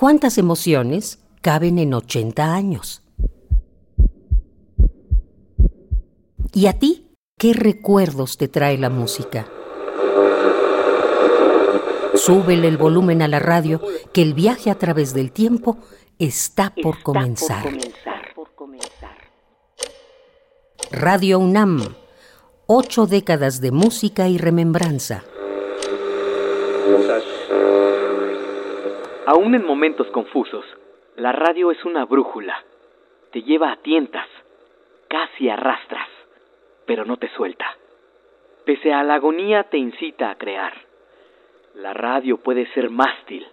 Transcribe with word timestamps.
¿Cuántas 0.00 0.38
emociones 0.38 1.18
caben 1.42 1.78
en 1.78 1.92
80 1.92 2.54
años? 2.54 3.02
¿Y 6.54 6.68
a 6.68 6.78
ti? 6.78 7.10
¿Qué 7.36 7.52
recuerdos 7.52 8.38
te 8.38 8.48
trae 8.48 8.78
la 8.78 8.88
música? 8.88 9.46
Súbele 12.14 12.66
el 12.68 12.78
volumen 12.78 13.20
a 13.20 13.28
la 13.28 13.40
radio, 13.40 13.82
que 14.14 14.22
el 14.22 14.32
viaje 14.32 14.70
a 14.70 14.76
través 14.76 15.12
del 15.12 15.32
tiempo 15.32 15.76
está 16.18 16.72
por 16.82 17.02
comenzar. 17.02 17.70
Radio 20.90 21.38
UNAM, 21.40 21.94
ocho 22.66 23.06
décadas 23.06 23.60
de 23.60 23.70
música 23.70 24.28
y 24.28 24.38
remembranza. 24.38 25.24
Aún 29.32 29.54
en 29.54 29.64
momentos 29.64 30.08
confusos, 30.08 30.64
la 31.14 31.30
radio 31.30 31.70
es 31.70 31.84
una 31.84 32.04
brújula. 32.04 32.64
Te 33.30 33.44
lleva 33.44 33.70
a 33.70 33.76
tientas, 33.76 34.26
casi 35.06 35.48
arrastras, 35.48 36.08
pero 36.84 37.04
no 37.04 37.16
te 37.16 37.28
suelta. 37.36 37.64
Pese 38.64 38.92
a 38.92 39.04
la 39.04 39.14
agonía 39.14 39.62
te 39.70 39.78
incita 39.78 40.32
a 40.32 40.34
crear. 40.34 40.72
La 41.76 41.94
radio 41.94 42.38
puede 42.38 42.66
ser 42.74 42.90
mástil, 42.90 43.46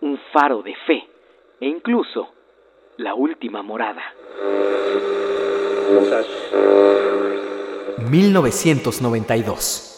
un 0.00 0.16
faro 0.32 0.62
de 0.62 0.76
fe 0.86 1.08
e 1.58 1.66
incluso 1.66 2.32
la 2.96 3.16
última 3.16 3.62
morada. 3.64 4.14
1992 8.12 9.93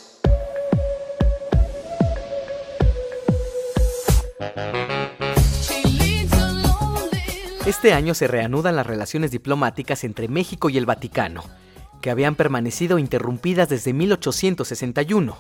Este 7.66 7.92
año 7.92 8.14
se 8.14 8.28
reanudan 8.28 8.76
las 8.76 8.86
relaciones 8.86 9.32
diplomáticas 9.32 10.04
entre 10.04 10.28
México 10.28 10.70
y 10.70 10.78
el 10.78 10.86
Vaticano, 10.86 11.42
que 12.00 12.12
habían 12.12 12.36
permanecido 12.36 13.00
interrumpidas 13.00 13.68
desde 13.68 13.92
1861. 13.92 15.36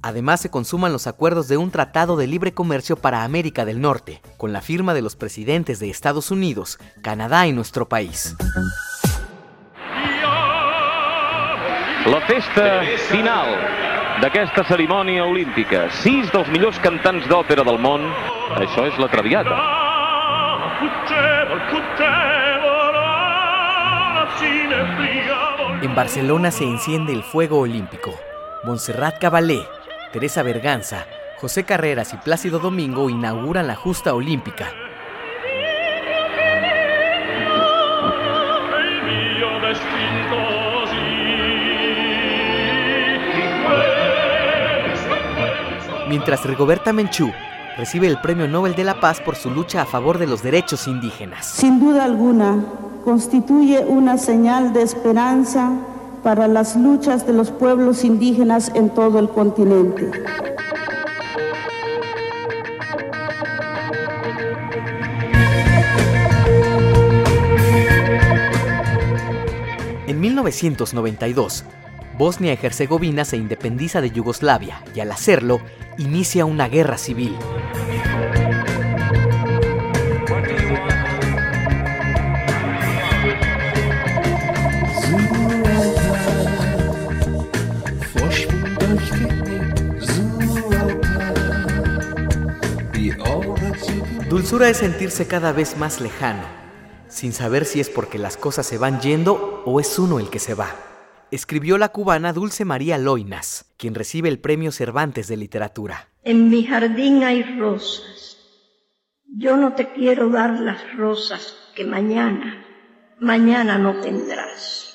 Además, 0.00 0.40
se 0.40 0.48
consuman 0.48 0.92
los 0.92 1.08
acuerdos 1.08 1.48
de 1.48 1.56
un 1.56 1.72
tratado 1.72 2.16
de 2.16 2.28
libre 2.28 2.54
comercio 2.54 2.94
para 2.94 3.24
América 3.24 3.64
del 3.64 3.80
Norte, 3.80 4.22
con 4.36 4.52
la 4.52 4.60
firma 4.60 4.94
de 4.94 5.02
los 5.02 5.16
presidentes 5.16 5.80
de 5.80 5.90
Estados 5.90 6.30
Unidos, 6.30 6.78
Canadá 7.02 7.48
y 7.48 7.52
nuestro 7.52 7.88
país. 7.88 8.36
La 12.06 12.20
festa 12.28 12.82
final 13.10 13.58
d'aquesta 14.22 14.62
cerimònia 14.70 15.26
olímpica. 15.26 15.88
Sis 15.98 16.30
dels 16.30 16.48
millors 16.54 16.78
cantants 16.78 17.26
d'òpera 17.26 17.66
del 17.66 17.82
món. 17.82 18.06
Això 18.62 18.86
és 18.86 18.96
la 19.02 19.10
Traviata. 19.10 19.79
En 25.82 25.94
Barcelona 25.94 26.50
se 26.50 26.64
enciende 26.64 27.12
el 27.12 27.22
fuego 27.22 27.58
olímpico. 27.58 28.14
Montserrat 28.64 29.18
Caballé, 29.18 29.66
Teresa 30.12 30.42
Berganza, 30.42 31.06
José 31.38 31.64
Carreras 31.64 32.14
y 32.14 32.16
Plácido 32.16 32.58
Domingo 32.60 33.10
inauguran 33.10 33.66
la 33.66 33.76
justa 33.76 34.14
olímpica. 34.14 34.72
Mientras 46.08 46.44
Rigoberta 46.44 46.92
Menchú 46.94 47.30
recibe 47.76 48.06
el 48.06 48.20
Premio 48.20 48.48
Nobel 48.48 48.74
de 48.74 48.84
la 48.84 49.00
Paz 49.00 49.20
por 49.20 49.36
su 49.36 49.50
lucha 49.50 49.82
a 49.82 49.86
favor 49.86 50.18
de 50.18 50.26
los 50.26 50.42
derechos 50.42 50.86
indígenas. 50.86 51.46
Sin 51.46 51.80
duda 51.80 52.04
alguna, 52.04 52.64
constituye 53.04 53.84
una 53.86 54.18
señal 54.18 54.72
de 54.72 54.82
esperanza 54.82 55.72
para 56.22 56.48
las 56.48 56.76
luchas 56.76 57.26
de 57.26 57.32
los 57.32 57.50
pueblos 57.50 58.04
indígenas 58.04 58.70
en 58.74 58.90
todo 58.90 59.18
el 59.18 59.28
continente. 59.28 60.10
En 70.06 70.20
1992, 70.20 71.64
Bosnia 72.20 72.52
y 72.52 72.66
Herzegovina 72.66 73.24
se 73.24 73.38
independiza 73.38 74.02
de 74.02 74.10
Yugoslavia 74.10 74.84
y 74.94 75.00
al 75.00 75.10
hacerlo 75.10 75.58
inicia 75.96 76.44
una 76.44 76.68
guerra 76.68 76.98
civil. 76.98 77.34
Dulzura 94.28 94.68
es 94.68 94.76
sentirse 94.76 95.26
cada 95.26 95.52
vez 95.52 95.78
más 95.78 96.02
lejano, 96.02 96.44
sin 97.08 97.32
saber 97.32 97.64
si 97.64 97.80
es 97.80 97.88
porque 97.88 98.18
las 98.18 98.36
cosas 98.36 98.66
se 98.66 98.76
van 98.76 99.00
yendo 99.00 99.62
o 99.64 99.80
es 99.80 99.98
uno 99.98 100.18
el 100.18 100.28
que 100.28 100.38
se 100.38 100.52
va. 100.52 100.89
Escribió 101.30 101.78
la 101.78 101.90
cubana 101.90 102.32
Dulce 102.32 102.64
María 102.64 102.98
Loinas, 102.98 103.72
quien 103.76 103.94
recibe 103.94 104.28
el 104.28 104.40
Premio 104.40 104.72
Cervantes 104.72 105.28
de 105.28 105.36
Literatura. 105.36 106.08
En 106.24 106.48
mi 106.48 106.64
jardín 106.64 107.22
hay 107.22 107.44
rosas. 107.56 108.36
Yo 109.26 109.56
no 109.56 109.74
te 109.74 109.92
quiero 109.92 110.28
dar 110.28 110.58
las 110.58 110.96
rosas 110.96 111.56
que 111.76 111.84
mañana, 111.84 112.66
mañana 113.20 113.78
no 113.78 114.00
tendrás. 114.00 114.88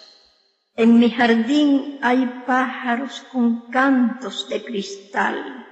En 0.75 1.00
mi 1.00 1.09
jardín 1.09 2.00
hay 2.01 2.44
pájaros 2.46 3.25
con 3.31 3.72
cantos 3.72 4.50
de 4.50 4.62
cristal. 4.66 5.66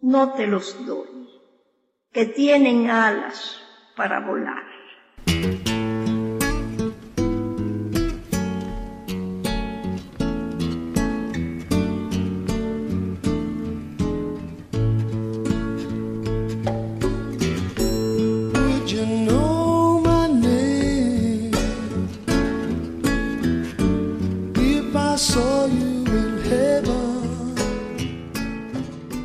No 0.00 0.32
te 0.32 0.46
los 0.46 0.86
doy 0.86 1.28
que 2.12 2.24
tienen 2.24 2.88
alas 2.88 3.60
para 3.94 4.20
volar. 4.20 4.73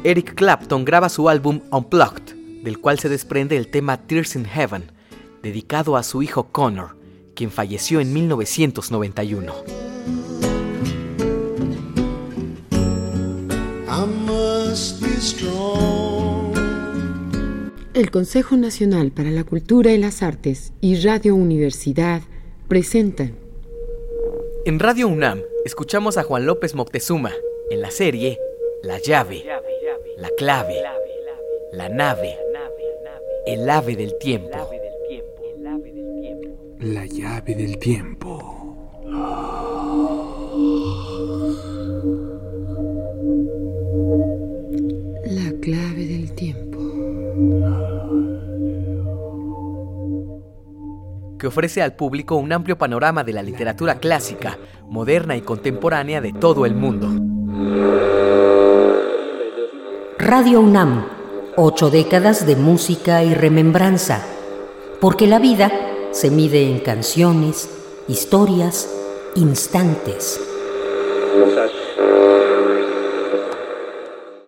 Eric 0.03 0.35
Clapton 0.35 0.85
graba 0.85 1.09
su 1.09 1.29
álbum 1.29 1.61
Unplugged 1.71 2.39
del 2.63 2.79
cual 2.79 2.99
se 2.99 3.09
desprende 3.09 3.57
el 3.57 3.69
tema 3.69 4.05
Tears 4.05 4.35
in 4.35 4.45
Heaven, 4.45 4.91
dedicado 5.41 5.97
a 5.97 6.03
su 6.03 6.21
hijo 6.21 6.51
Connor, 6.51 6.97
quien 7.35 7.51
falleció 7.51 7.99
en 7.99 8.13
1991. 8.13 9.53
El 17.93 18.11
Consejo 18.11 18.55
Nacional 18.55 19.11
para 19.11 19.29
la 19.29 19.43
Cultura 19.43 19.91
y 19.91 19.97
las 19.97 20.23
Artes 20.23 20.73
y 20.79 21.01
Radio 21.01 21.35
Universidad 21.35 22.21
presentan. 22.67 23.35
En 24.65 24.79
Radio 24.79 25.07
UNAM 25.07 25.41
escuchamos 25.65 26.17
a 26.17 26.23
Juan 26.23 26.45
López 26.45 26.75
Moctezuma 26.75 27.31
en 27.69 27.81
la 27.81 27.91
serie 27.91 28.37
La 28.83 28.99
llave, 28.99 29.43
la 30.19 30.29
clave, 30.37 30.75
la 31.71 31.89
nave 31.89 32.37
el 33.45 33.67
ave 33.69 33.95
del 33.95 34.15
tiempo. 34.19 34.69
La 36.79 37.05
llave 37.05 37.55
del 37.55 37.79
tiempo. 37.79 38.77
La 45.25 45.51
clave 45.61 46.05
del 46.05 46.31
tiempo. 46.35 46.79
Que 51.39 51.47
ofrece 51.47 51.81
al 51.81 51.95
público 51.95 52.35
un 52.35 52.51
amplio 52.51 52.77
panorama 52.77 53.23
de 53.23 53.33
la 53.33 53.41
literatura 53.41 53.95
clásica, 53.95 54.59
moderna 54.87 55.35
y 55.35 55.41
contemporánea 55.41 56.21
de 56.21 56.33
todo 56.33 56.67
el 56.67 56.75
mundo. 56.75 58.48
Radio 60.29 60.61
UNAM 60.61 61.05
Ocho 61.55 61.89
décadas 61.89 62.45
de 62.45 62.55
música 62.55 63.23
y 63.23 63.33
remembranza, 63.33 64.23
porque 65.01 65.25
la 65.25 65.39
vida 65.39 65.71
se 66.11 66.29
mide 66.29 66.69
en 66.69 66.81
canciones, 66.81 67.67
historias, 68.07 68.87
instantes. 69.33 70.39